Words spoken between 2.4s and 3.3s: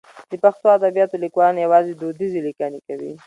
لیکنې کوي.